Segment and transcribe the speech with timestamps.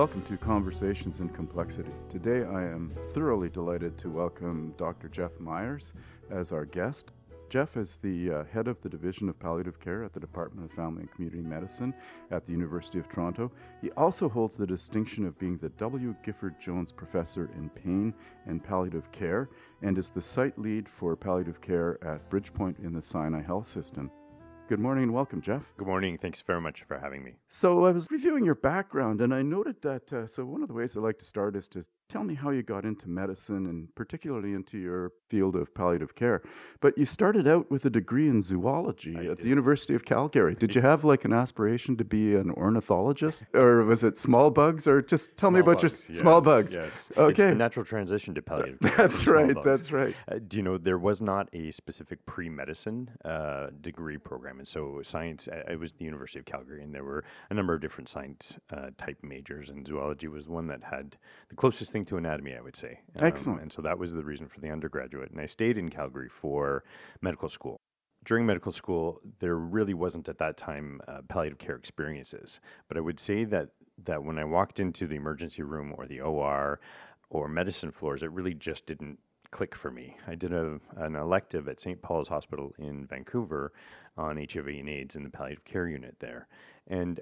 [0.00, 1.90] Welcome to Conversations in Complexity.
[2.10, 5.10] Today I am thoroughly delighted to welcome Dr.
[5.10, 5.92] Jeff Myers
[6.30, 7.10] as our guest.
[7.50, 10.74] Jeff is the uh, head of the Division of Palliative Care at the Department of
[10.74, 11.92] Family and Community Medicine
[12.30, 13.52] at the University of Toronto.
[13.82, 16.14] He also holds the distinction of being the W.
[16.24, 18.14] Gifford Jones Professor in Pain
[18.46, 19.50] and Palliative Care
[19.82, 24.10] and is the site lead for palliative care at Bridgepoint in the Sinai Health System.
[24.70, 25.62] Good morning and welcome, Jeff.
[25.78, 26.16] Good morning.
[26.16, 27.32] Thanks very much for having me.
[27.48, 30.12] So, I was reviewing your background and I noted that.
[30.12, 32.50] Uh, so, one of the ways I like to start is to tell me how
[32.50, 36.42] you got into medicine and particularly into your field of palliative care.
[36.80, 39.38] But you started out with a degree in zoology I at did.
[39.42, 40.54] the University of Calgary.
[40.56, 44.88] Did you have like an aspiration to be an ornithologist or was it small bugs
[44.88, 46.74] or just tell me about bugs, your small bugs?
[46.74, 47.08] Yes.
[47.10, 47.50] It's Okay.
[47.50, 48.96] the natural transition to palliative care.
[48.96, 49.62] That's small right.
[49.62, 50.16] That's right.
[50.26, 55.00] Uh, do you know there was not a specific pre-medicine uh, degree program, and so
[55.02, 55.48] science.
[55.68, 58.90] It was the University of Calgary, and there were a number of different science uh,
[58.98, 61.16] type majors, and zoology was one that had
[61.48, 63.00] the closest thing to anatomy, I would say.
[63.18, 63.62] Um, Excellent.
[63.62, 66.84] And so that was the reason for the undergraduate, and I stayed in Calgary for
[67.20, 67.80] medical school.
[68.22, 73.00] During medical school, there really wasn't at that time uh, palliative care experiences, but I
[73.00, 73.70] would say that
[74.04, 76.80] that when I walked into the emergency room or the OR
[77.28, 79.18] or medicine floors, it really just didn't
[79.50, 80.16] click for me.
[80.26, 82.00] I did a, an elective at St.
[82.00, 83.72] Paul's Hospital in Vancouver
[84.16, 86.48] on HIV and AIDS in the palliative care unit there.
[86.86, 87.20] And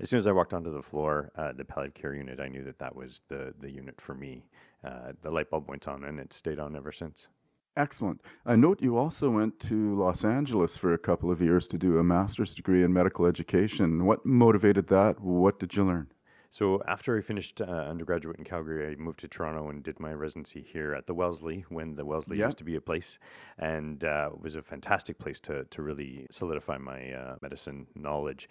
[0.00, 2.64] as soon as I walked onto the floor, uh, the palliative care unit, I knew
[2.64, 4.44] that that was the, the unit for me.
[4.84, 7.28] Uh, the light bulb went on and it stayed on ever since.
[7.76, 8.20] Excellent.
[8.44, 11.98] I note you also went to Los Angeles for a couple of years to do
[11.98, 14.04] a master's degree in medical education.
[14.04, 15.20] What motivated that?
[15.20, 16.08] What did you learn?
[16.50, 20.12] So after I finished uh, undergraduate in Calgary, I moved to Toronto and did my
[20.14, 22.46] residency here at the Wellesley when the Wellesley Yeah.
[22.46, 23.18] used to be a place,
[23.58, 28.48] and uh, it was a fantastic place to to really solidify my uh, medicine knowledge.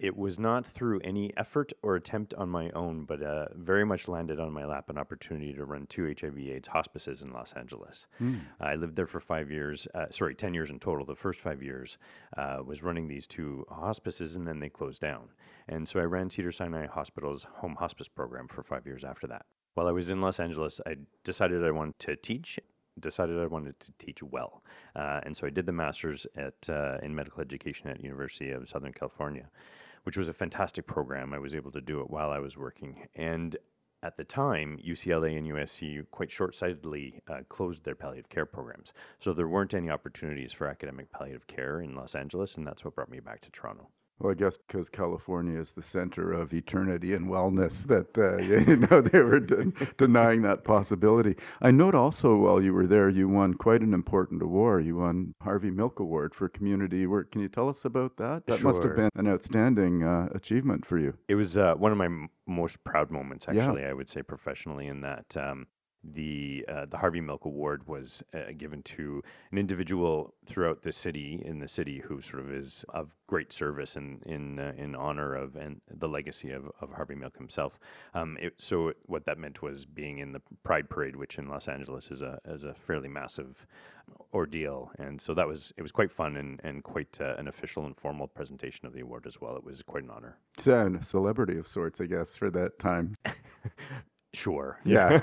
[0.00, 4.08] It was not through any effort or attempt on my own, but uh, very much
[4.08, 8.06] landed on my lap an opportunity to run two HIV/AIDS hospices in Los Angeles.
[8.58, 11.04] I lived there for five years, uh, sorry, 10 years in total.
[11.04, 11.98] The first five years
[12.38, 15.28] uh, was running these two hospices, and then they closed down.
[15.68, 19.44] And so I ran Cedar Sinai Hospital's home hospice program for five years after that.
[19.74, 22.58] While I was in Los Angeles, I decided I wanted to teach.
[22.98, 24.62] Decided I wanted to teach well,
[24.96, 28.68] uh, and so I did the master's at uh, in medical education at University of
[28.68, 29.48] Southern California,
[30.04, 31.32] which was a fantastic program.
[31.32, 33.56] I was able to do it while I was working, and
[34.02, 39.32] at the time, UCLA and USC quite short-sightedly uh, closed their palliative care programs, so
[39.32, 43.10] there weren't any opportunities for academic palliative care in Los Angeles, and that's what brought
[43.10, 43.88] me back to Toronto.
[44.20, 48.36] Well, I guess because California is the center of eternity and wellness, that uh,
[48.70, 51.36] you know they were de- denying that possibility.
[51.62, 54.84] I note also while you were there, you won quite an important award.
[54.84, 57.32] You won Harvey Milk Award for community work.
[57.32, 58.44] Can you tell us about that?
[58.46, 61.14] That must have been an outstanding uh, achievement for you.
[61.26, 63.62] It was uh, one of my m- most proud moments, Yeah.
[63.64, 63.84] actually.
[63.86, 65.66] I would say professionally, in that um,
[66.02, 69.22] the uh, the Harvey Milk Award was uh, given to
[69.52, 73.96] an individual throughout the city in the city who sort of is of great service
[73.96, 77.78] in in uh, in honor of and the legacy of, of Harvey Milk himself.
[78.14, 81.68] Um, it, so what that meant was being in the Pride Parade, which in Los
[81.68, 83.66] Angeles is a is a fairly massive
[84.32, 87.84] ordeal, and so that was it was quite fun and and quite uh, an official
[87.84, 89.54] and formal presentation of the award as well.
[89.56, 90.38] It was quite an honor.
[90.58, 93.16] So, a celebrity of sorts, I guess, for that time.
[94.32, 94.78] Sure.
[94.84, 95.18] Yeah.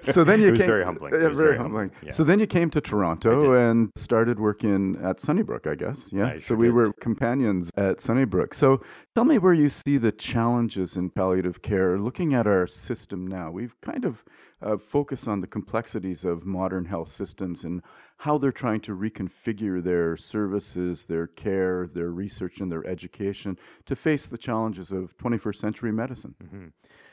[0.00, 1.14] so then you It was came very humbling.
[1.14, 1.90] It was very very humbling.
[2.02, 2.10] yeah.
[2.10, 6.10] So then you came to Toronto and started working at Sunnybrook, I guess.
[6.12, 6.26] Yeah.
[6.26, 6.74] I so sure we did.
[6.74, 8.54] were companions at Sunnybrook.
[8.54, 8.80] So
[9.14, 11.98] tell me where you see the challenges in palliative care.
[11.98, 14.24] Looking at our system now, we've kind of
[14.62, 17.80] uh, focused on the complexities of modern health systems and
[18.18, 23.56] how they're trying to reconfigure their services, their care, their research, and their education
[23.86, 26.34] to face the challenges of 21st century medicine.
[26.50, 26.66] hmm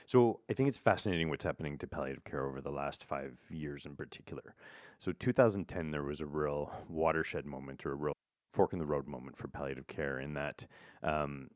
[0.07, 3.85] So I think it's fascinating what's happening to palliative care over the last five years
[3.85, 4.55] in particular.
[4.97, 8.13] So 2010, there was a real watershed moment or a real
[8.53, 10.65] fork in the road moment for palliative care in that
[11.03, 11.49] um,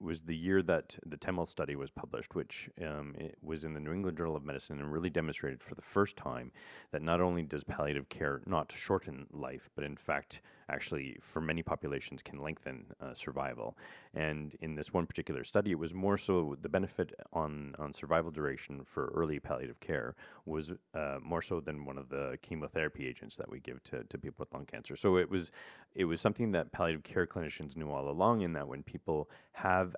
[0.00, 3.92] was the year that the Temel study was published, which um, was in the New
[3.92, 6.52] England Journal of Medicine and really demonstrated for the first time
[6.92, 11.62] that not only does palliative care not shorten life, but in fact, actually, for many
[11.62, 13.76] populations, can lengthen uh, survival.
[14.14, 18.30] And in this one particular study, it was more so the benefit on, on survival
[18.30, 20.14] duration for early palliative care
[20.46, 24.18] was uh, more so than one of the chemotherapy agents that we give to, to
[24.18, 24.96] people with lung cancer.
[24.96, 25.50] So it was
[25.94, 28.42] it was something that palliative care clinicians knew all along.
[28.42, 29.94] In that when people have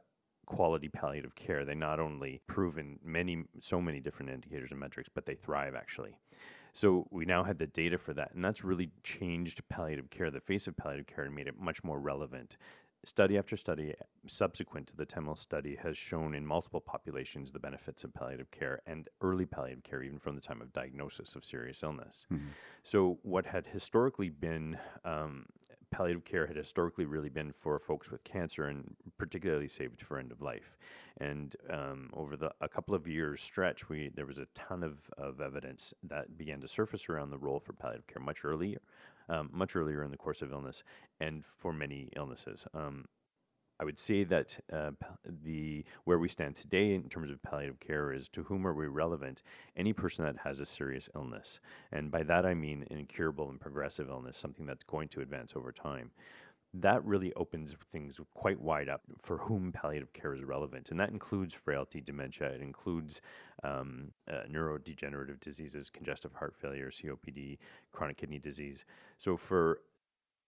[0.47, 5.09] quality palliative care, they not only prove in many so many different indicators and metrics,
[5.13, 6.19] but they thrive actually.
[6.75, 10.41] So we now had the data for that, and that's really changed palliative care, the
[10.41, 12.57] face of palliative care, and made it much more relevant
[13.05, 13.95] study after study
[14.27, 18.81] subsequent to the Temel study has shown in multiple populations the benefits of palliative care
[18.87, 22.27] and early palliative care, even from the time of diagnosis of serious illness.
[22.33, 22.49] Mm-hmm.
[22.83, 25.47] So, what had historically been um,
[25.91, 30.33] palliative care had historically really been for folks with cancer and particularly saved for end
[30.33, 30.77] of life.
[31.19, 34.99] And um, over the a couple of years stretch, we there was a ton of,
[35.17, 38.79] of evidence that began to surface around the role for palliative care much earlier,
[39.29, 40.83] um, much earlier in the course of illness,
[41.21, 42.67] and for many illnesses.
[42.75, 43.07] Um,
[43.81, 44.93] I would say that uh,
[45.45, 48.87] the where we stand today in terms of palliative care is to whom are we
[48.87, 49.43] relevant?
[49.77, 51.61] Any person that has a serious illness,
[51.91, 55.55] and by that I mean an incurable and progressive illness, something that's going to advance
[55.57, 56.13] over time.
[56.77, 61.11] That really opens things quite wide up for whom palliative care is relevant, and that
[61.11, 62.49] includes frailty, dementia.
[62.49, 63.21] It includes
[63.63, 67.59] um, uh, neurodegenerative diseases, congestive heart failure, COPD,
[67.93, 68.85] chronic kidney disease.
[69.19, 69.81] So for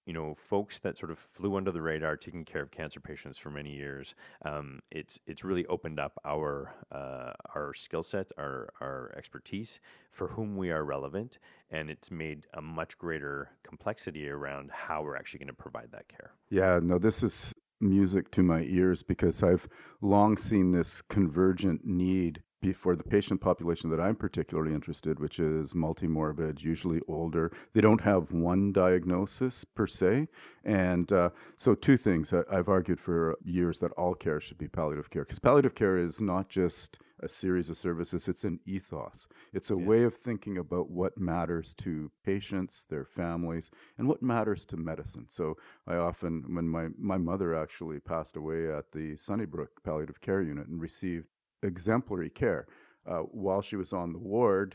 [0.06, 3.38] you know, folks that sort of flew under the radar, taking care of cancer patients
[3.38, 4.14] for many years.
[4.44, 9.80] Um, it's it's really opened up our uh, our skill set, our our expertise
[10.12, 11.38] for whom we are relevant,
[11.70, 16.08] and it's made a much greater complexity around how we're actually going to provide that
[16.08, 16.30] care.
[16.48, 19.68] Yeah, no, this is music to my ears because I've
[20.00, 22.42] long seen this convergent need
[22.72, 27.52] for the patient population that I'm particularly interested, which is multimorbid, usually older.
[27.74, 30.28] They don't have one diagnosis per se.
[30.64, 32.32] And uh, so, two things.
[32.32, 35.96] I, I've argued for years that all care should be palliative care because palliative care
[35.96, 39.26] is not just a series of services, it's an ethos.
[39.52, 39.86] It's a yes.
[39.86, 45.26] way of thinking about what matters to patients, their families, and what matters to medicine.
[45.28, 45.56] So,
[45.86, 50.66] I often, when my, my mother actually passed away at the Sunnybrook Palliative Care Unit
[50.66, 51.28] and received
[51.62, 52.66] exemplary care.
[53.06, 54.74] Uh, while she was on the ward,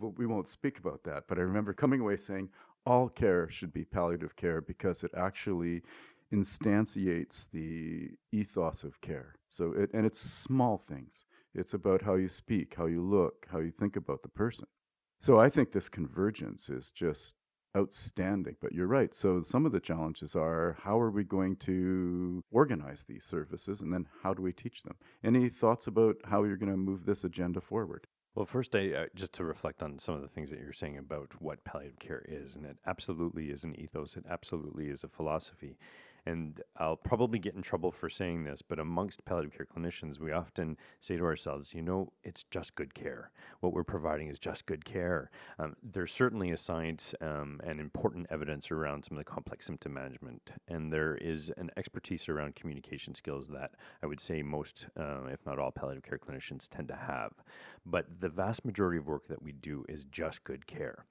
[0.00, 2.50] we won't speak about that, but I remember coming away saying
[2.86, 5.82] all care should be palliative care because it actually
[6.32, 9.34] instantiates the ethos of care.
[9.48, 11.24] So it, and it's small things.
[11.54, 14.66] It's about how you speak, how you look, how you think about the person.
[15.20, 17.34] So I think this convergence is just
[17.76, 18.56] outstanding.
[18.60, 19.14] But you're right.
[19.14, 23.92] So some of the challenges are how are we going to organize these services and
[23.92, 24.96] then how do we teach them?
[25.22, 28.06] Any thoughts about how you're going to move this agenda forward?
[28.34, 30.96] Well, first, I, uh, just to reflect on some of the things that you're saying
[30.96, 35.08] about what palliative care is, and it absolutely is an ethos, it absolutely is a
[35.08, 35.76] philosophy
[36.28, 40.30] and I'll probably get in trouble for saying this, but amongst palliative care clinicians, we
[40.30, 43.30] often say to ourselves, you know, it's just good care.
[43.60, 45.30] What we're providing is just good care.
[45.58, 49.94] Um, there's certainly a science um, and important evidence around some of the complex symptom
[49.94, 53.70] management, and there is an expertise around communication skills that
[54.02, 57.32] I would say most, uh, if not all, palliative care clinicians tend to have.
[57.86, 61.06] But the vast majority of work that we do is just good care.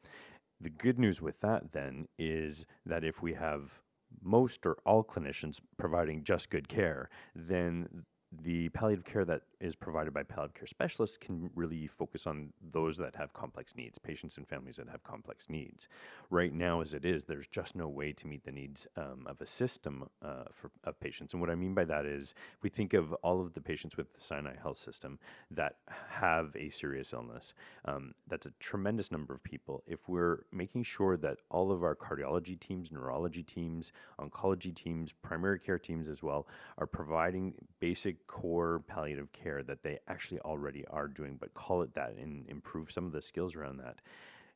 [0.61, 3.81] The good news with that then is that if we have
[4.23, 8.05] most or all clinicians providing just good care, then
[8.43, 12.97] the palliative care that is provided by palliative care specialists can really focus on those
[12.97, 15.87] that have complex needs, patients and families that have complex needs.
[16.29, 19.39] Right now, as it is, there's just no way to meet the needs um, of
[19.39, 21.33] a system uh, for, of patients.
[21.33, 24.13] And what I mean by that is, we think of all of the patients with
[24.13, 25.19] the Sinai Health System
[25.49, 25.77] that
[26.09, 27.53] have a serious illness,
[27.85, 29.83] um, that's a tremendous number of people.
[29.87, 35.59] If we're making sure that all of our cardiology teams, neurology teams, oncology teams, primary
[35.59, 36.47] care teams as well,
[36.77, 41.93] are providing basic core palliative care that they actually already are doing, but call it
[41.93, 43.97] that and improve some of the skills around that.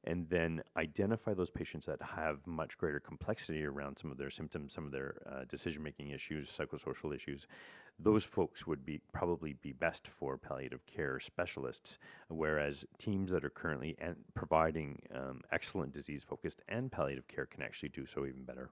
[0.04, 4.74] And then identify those patients that have much greater complexity around some of their symptoms,
[4.74, 7.46] some of their uh, decision making issues, psychosocial issues.
[8.00, 12.00] Those folks would be probably be best for palliative care specialists,
[12.30, 17.62] whereas teams that are currently an- providing um, excellent disease focused and palliative care can
[17.62, 18.72] actually do so even better.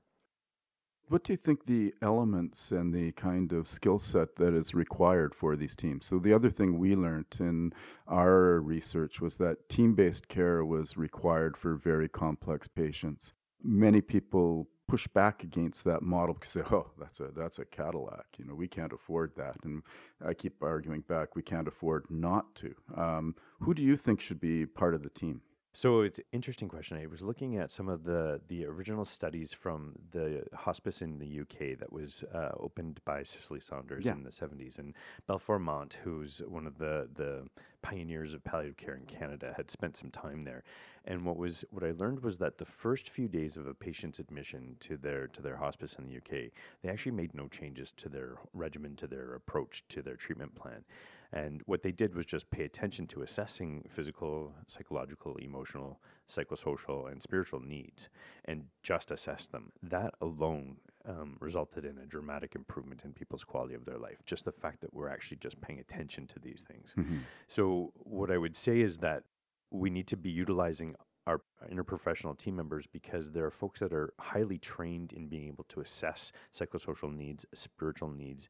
[1.10, 5.34] What do you think the elements and the kind of skill set that is required
[5.34, 6.06] for these teams?
[6.06, 7.74] So, the other thing we learned in
[8.08, 13.34] our research was that team based care was required for very complex patients.
[13.64, 18.28] Many people push back against that model because they oh, that's a, that's a Cadillac.
[18.38, 19.56] You know, we can't afford that.
[19.64, 19.82] And
[20.24, 22.76] I keep arguing back, we can't afford not to.
[22.96, 25.42] Um, who do you think should be part of the team?
[25.74, 26.98] So it's an interesting question.
[26.98, 31.42] I was looking at some of the the original studies from the hospice in the
[31.42, 34.14] UK that was uh, opened by Cicely Saunders yeah.
[34.14, 34.96] in the 70s, and
[35.28, 37.48] Balfour Mount, who's one of the the
[37.82, 40.64] pioneers of palliative care in Canada, had spent some time there.
[41.06, 44.20] And what was what I learned was that the first few days of a patient's
[44.20, 48.10] admission to their to their hospice in the UK, they actually made no changes to
[48.10, 50.84] their regimen, to their approach, to their treatment plan.
[51.32, 57.22] And what they did was just pay attention to assessing physical, psychological, emotional psychosocial, and
[57.22, 58.10] spiritual needs
[58.46, 59.72] and just assess them.
[59.84, 60.78] That alone
[61.10, 64.18] um, resulted in a dramatic improvement in people's quality of their life.
[64.26, 66.94] Just the fact that we're actually just paying attention to these things.
[66.98, 67.18] Mm-hmm.
[67.48, 69.24] So, what I would say is that
[69.72, 70.96] we need to be utilizing
[71.28, 75.64] our interprofessional team members because there are folks that are highly trained in being able
[75.66, 78.50] to assess psychosocial needs, spiritual needs,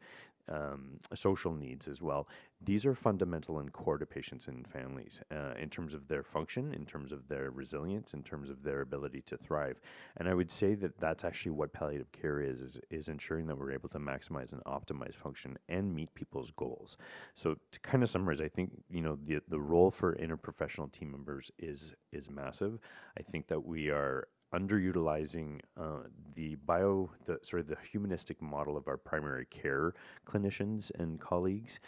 [0.49, 2.27] um, social needs as well.
[2.61, 6.73] These are fundamental and core to patients and families uh, in terms of their function,
[6.73, 9.79] in terms of their resilience, in terms of their ability to thrive.
[10.17, 13.57] And I would say that that's actually what palliative care is, is, is ensuring that
[13.57, 16.97] we're able to maximize and optimize function and meet people's goals.
[17.35, 21.11] So to kind of summarize, I think, you know, the, the role for interprofessional team
[21.11, 22.79] members is, is massive.
[23.17, 26.03] I think that we are underutilizing uh,
[26.35, 29.93] the bio, the sort of the humanistic model of our primary care
[30.27, 31.79] clinicians and colleagues.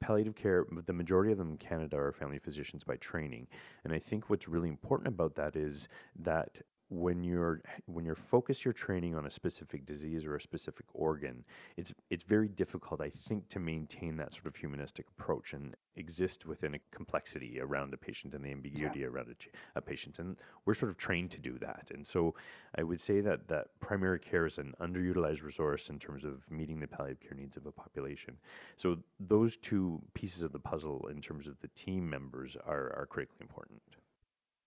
[0.00, 3.46] Palliative care, the majority of them in Canada are family physicians by training,
[3.84, 6.60] and I think what's really important about that is that
[6.92, 11.42] when you're when you're focused your training on a specific disease or a specific organ,
[11.78, 16.44] it's it's very difficult, I think, to maintain that sort of humanistic approach and exist
[16.44, 19.06] within a complexity around a patient and the ambiguity yeah.
[19.06, 20.18] around a, a, patient.
[20.18, 21.90] And we're sort of trained to do that.
[21.94, 22.34] And so
[22.76, 26.80] I would say that that primary care is an underutilized resource in terms of meeting
[26.80, 28.36] the palliative care needs of a population.
[28.76, 33.06] So those two pieces of the puzzle in terms of the team members are, are
[33.06, 33.80] critically important.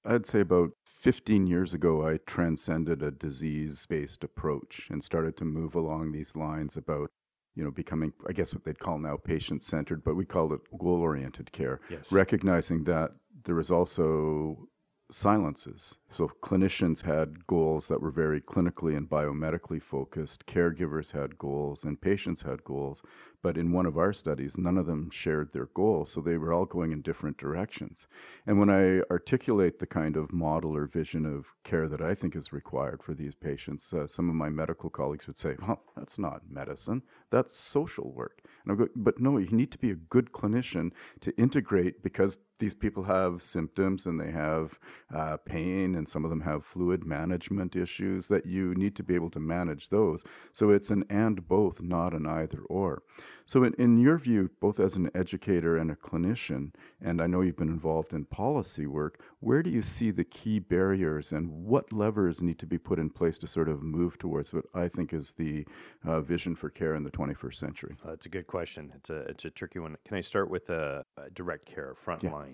[0.06, 5.46] I'd say about 15 years ago, I transcended a disease based approach and started to
[5.46, 7.10] move along these lines about,
[7.56, 10.62] you know, becoming, I guess what they'd call now patient centered, but we called it
[10.78, 11.80] goal oriented care.
[11.90, 12.12] Yes.
[12.12, 13.12] Recognizing that
[13.44, 14.68] there was also
[15.12, 15.96] silences.
[16.10, 22.00] So clinicians had goals that were very clinically and biomedically focused, caregivers had goals, and
[22.00, 23.04] patients had goals.
[23.42, 26.52] But in one of our studies, none of them shared their goals, so they were
[26.52, 28.08] all going in different directions.
[28.48, 32.36] And when I articulate the kind of model or vision of care that I think
[32.36, 36.18] is required for these patients, uh, some of my medical colleagues would say, well, that's
[36.18, 38.42] not medicine, that's social work.
[38.64, 42.38] And I go, but no, you need to be a good clinician to integrate because
[42.60, 44.80] these people have symptoms and they have
[45.14, 49.16] uh, pain and some of them have fluid management issues that you need to be
[49.16, 50.24] able to manage those.
[50.54, 53.02] So it's an and both, not an either or.
[53.48, 57.42] So, in, in your view, both as an educator and a clinician, and I know
[57.42, 61.94] you've been involved in policy work, where do you see the key barriers and what
[61.94, 65.14] levers need to be put in place to sort of move towards what I think
[65.14, 65.68] is the
[66.04, 67.96] uh, vision for care in the 21st century?
[68.04, 68.92] Uh, that's a good question.
[68.96, 69.96] It's a, it's a tricky one.
[70.08, 72.24] Can I start with a, a direct care, frontline?
[72.24, 72.45] Yeah.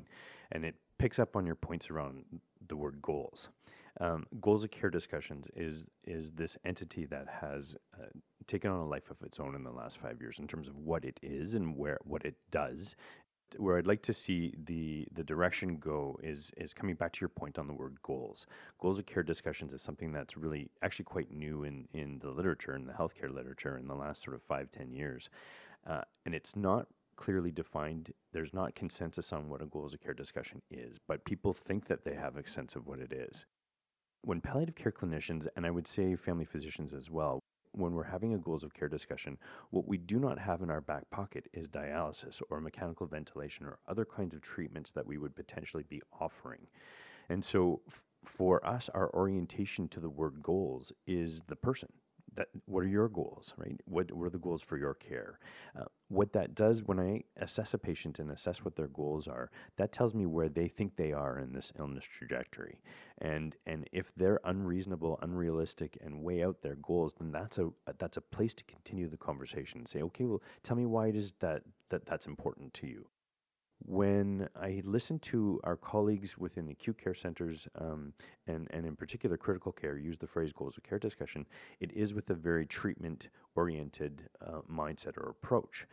[0.52, 2.26] And it picks up on your points around
[2.68, 3.50] the word goals.
[4.00, 8.06] Um, goals of care discussions is is this entity that has uh,
[8.48, 10.78] taken on a life of its own in the last five years in terms of
[10.78, 12.96] what it is and where what it does.
[13.58, 17.30] Where I'd like to see the the direction go is is coming back to your
[17.30, 18.48] point on the word goals.
[18.80, 22.74] Goals of care discussions is something that's really actually quite new in in the literature
[22.74, 25.30] in the healthcare literature in the last sort of five ten years,
[25.86, 26.88] uh, and it's not
[27.22, 28.12] clearly defined.
[28.34, 32.04] There's not consensus on what a goals of care discussion is, but people think that
[32.04, 33.46] they have a sense of what it is.
[34.24, 37.40] When palliative care clinicians, and I would say family physicians as well,
[37.74, 39.38] when we're having a goals of care discussion,
[39.70, 43.78] what we do not have in our back pocket is dialysis or mechanical ventilation or
[43.88, 46.68] other kinds of treatments that we would potentially be offering.
[47.30, 51.90] And so, f- for us, our orientation to the word goals is the person
[52.36, 53.80] that what are your goals right?
[53.86, 55.40] What, what are the goals for your care?
[55.78, 59.50] Uh, what that does when i assess a patient and assess what their goals are
[59.78, 62.82] that tells me where they think they are in this illness trajectory.
[63.20, 68.18] And and if they're unreasonable unrealistic and way out their goals then that's a that's
[68.18, 71.34] a place to continue the conversation and say okay well tell me why it is
[71.40, 73.06] that, that that's important to you
[73.86, 78.14] when I listen to our colleagues within the acute care centers um,
[78.48, 81.46] and, and in particular critical care use the phrase goals of care discussion,
[81.80, 85.86] it is with a very treatment oriented uh, mindset or approach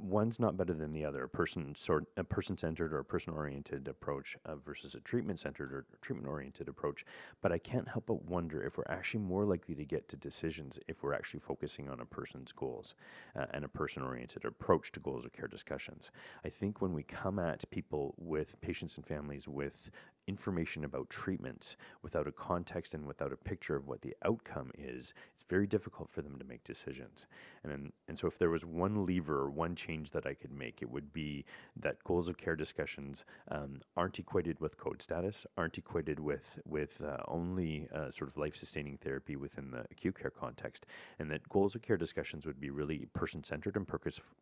[0.00, 1.24] one's not better than the other.
[1.24, 5.38] A person sort a person centered or a person oriented approach uh, versus a treatment
[5.38, 7.04] centered or treatment oriented approach.
[7.40, 10.78] But I can't help but wonder if we're actually more likely to get to decisions
[10.88, 12.94] if we're actually focusing on a person's goals
[13.36, 16.10] uh, and a person oriented approach to goals of care discussions.
[16.44, 19.90] I think when we come at people with patients and families with
[20.26, 25.14] information about treatments without a context and without a picture of what the outcome is,
[25.34, 27.26] it's very difficult for them to make decisions.
[27.64, 30.90] And and so if there was one lever one change that I could make, it
[30.90, 31.44] would be
[31.76, 37.00] that goals of care discussions um, aren't equated with code status, aren't equated with with
[37.02, 40.86] uh, only uh, sort of life sustaining therapy within the acute care context,
[41.18, 43.86] and that goals of care discussions would be really person centered and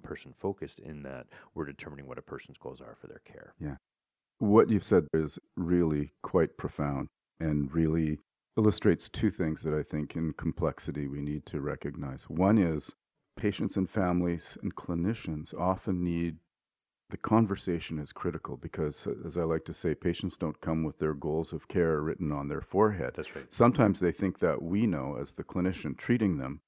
[0.02, 3.54] person focused in that we're determining what a person's goals are for their care.
[3.58, 3.76] Yeah.
[4.40, 8.20] What you've said is really quite profound and really
[8.56, 12.24] illustrates two things that I think in complexity we need to recognize.
[12.24, 12.94] One is
[13.36, 16.38] patients and families and clinicians often need
[17.10, 21.12] the conversation is critical because, as I like to say, patients don't come with their
[21.12, 23.12] goals of care written on their forehead.
[23.16, 23.52] That's right.
[23.52, 26.62] Sometimes they think that we know, as the clinician treating them,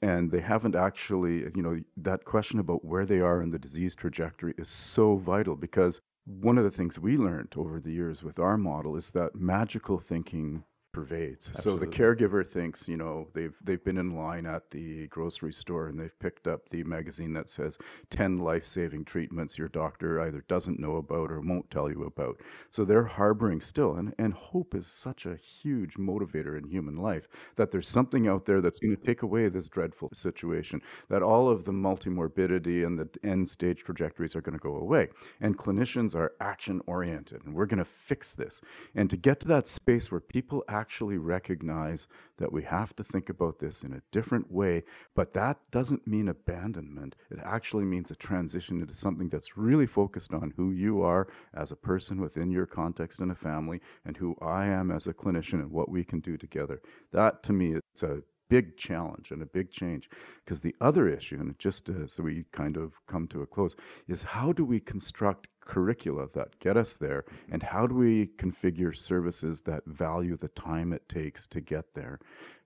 [0.00, 3.94] and they haven't actually, you know, that question about where they are in the disease
[3.94, 8.38] trajectory is so vital because one of the things we learned over the years with
[8.38, 10.64] our model is that magical thinking
[10.98, 11.48] pervades.
[11.48, 11.86] Absolutely.
[11.86, 15.86] So the caregiver thinks, you know, they've they've been in line at the grocery store
[15.86, 17.78] and they've picked up the magazine that says
[18.10, 22.40] 10 life-saving treatments your doctor either doesn't know about or won't tell you about.
[22.70, 27.28] So they're harboring still and and hope is such a huge motivator in human life
[27.56, 31.48] that there's something out there that's going to take away this dreadful situation that all
[31.48, 35.08] of the multimorbidity and the end stage trajectories are going to go away.
[35.40, 38.60] And clinicians are action oriented and we're going to fix this.
[38.94, 43.04] And to get to that space where people actually actually recognize that we have to
[43.04, 44.82] think about this in a different way,
[45.14, 47.14] but that doesn't mean abandonment.
[47.30, 51.70] It actually means a transition into something that's really focused on who you are as
[51.70, 55.60] a person within your context in a family and who I am as a clinician
[55.60, 56.80] and what we can do together.
[57.12, 60.08] That to me, it's a big challenge and a big change.
[60.42, 63.76] Because the other issue, and just uh, so we kind of come to a close,
[64.06, 68.96] is how do we construct curricula that get us there, and how do we configure
[68.96, 72.18] services that value the time it takes to get there?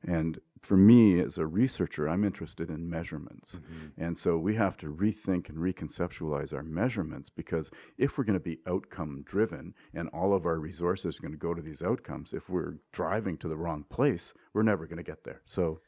[0.06, 3.56] And for me, as a researcher, I'm interested in measurements.
[3.56, 4.02] Mm-hmm.
[4.02, 8.40] And so we have to rethink and reconceptualize our measurements because if we're going to
[8.40, 12.32] be outcome driven and all of our resources are going to go to these outcomes,
[12.32, 15.42] if we're driving to the wrong place, we're never going to get there.
[15.44, 15.80] So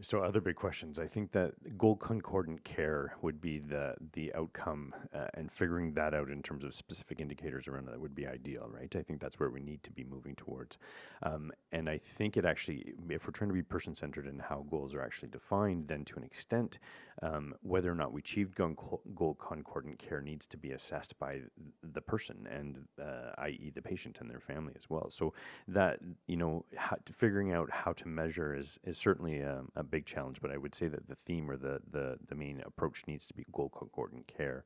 [0.00, 0.98] so other big questions.
[0.98, 6.14] I think that goal concordant care would be the the outcome, uh, and figuring that
[6.14, 8.94] out in terms of specific indicators around that would be ideal, right?
[8.96, 10.78] I think that's where we need to be moving towards.
[11.22, 14.64] Um, and I think it actually, if we're trying to be person centered in how
[14.70, 16.78] goals are actually defined, then to an extent,
[17.22, 21.40] um, whether or not we achieved goal concordant care needs to be assessed by
[21.82, 25.10] the person and, uh, i.e., the patient and their family as well.
[25.10, 25.34] So
[25.68, 29.81] that you know, how, figuring out how to measure is is certainly a, um, a
[29.82, 32.62] a big challenge, but I would say that the theme or the, the, the main
[32.64, 34.64] approach needs to be goal concordant care.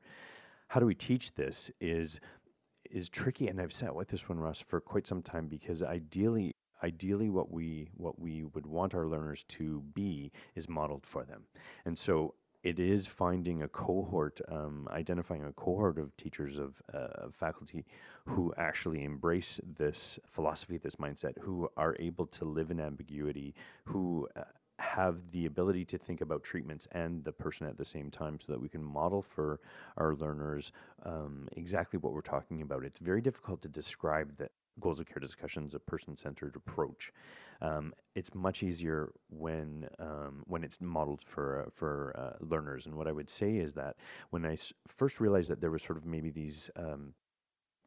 [0.69, 2.19] How do we teach this is
[2.89, 6.55] is tricky, and I've sat with this one, Ross, for quite some time because ideally
[6.83, 11.41] ideally what we what we would want our learners to be is modeled for them
[11.85, 12.35] and so
[12.67, 17.85] it is finding a cohort, um, identifying a cohort of teachers of, uh, of faculty
[18.25, 24.27] who actually embrace this philosophy, this mindset, who are able to live in ambiguity, who
[24.35, 24.41] uh,
[24.79, 28.51] have the ability to think about treatments and the person at the same time so
[28.51, 29.59] that we can model for
[29.97, 30.71] our learners
[31.03, 32.85] um, exactly what we're talking about.
[32.85, 37.11] It's very difficult to describe the goals of care discussions a person-centered approach.
[37.61, 42.85] Um, it's much easier when um, when it's modeled for uh, for uh, learners.
[42.85, 43.95] And what I would say is that
[44.29, 47.13] when I s- first realized that there was sort of maybe these um,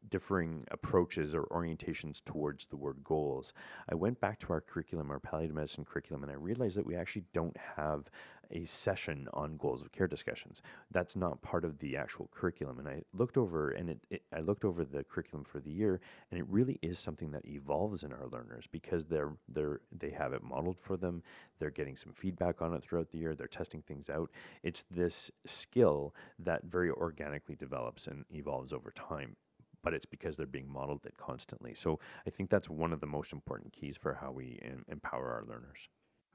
[0.09, 3.53] differing approaches or orientations towards the word goals,
[3.89, 6.97] I went back to our curriculum, our palliative medicine curriculum, and I realized that we
[6.97, 8.11] actually don't have
[8.53, 10.63] a session on goals of care discussions.
[10.91, 12.79] That's not part of the actual curriculum.
[12.79, 16.01] And I looked over and it, it, I looked over the curriculum for the year,
[16.31, 20.33] and it really is something that evolves in our learners because they're they're they have
[20.33, 21.23] it modeled for them.
[21.59, 23.35] They're getting some feedback on it throughout the year.
[23.35, 24.31] They're testing things out.
[24.63, 29.37] It's this skill that very organically develops and evolves over time
[29.83, 31.75] but it's because they're being modeled it constantly.
[31.75, 35.33] So I think that's one of the most important keys for how we em- empower
[35.33, 35.89] our learners.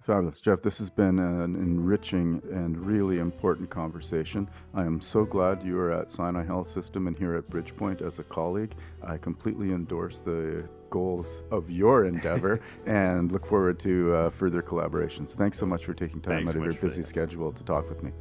[0.04, 0.40] Fabulous.
[0.40, 4.48] Jeff, this has been an enriching and really important conversation.
[4.76, 8.20] I am so glad you are at Sinai Health System and here at Bridgepoint as
[8.20, 8.76] a colleague.
[9.02, 15.36] I completely endorse the goals of your endeavor and look forward to uh, further collaborations.
[15.36, 17.90] Thanks so much for taking time Thanks out so of your busy schedule to talk
[17.90, 18.12] with me.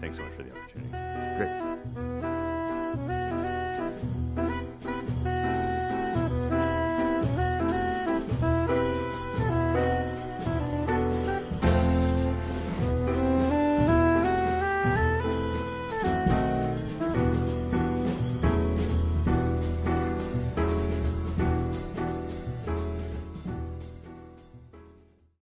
[0.00, 0.90] Thanks so much for the opportunity.
[1.38, 1.65] Great.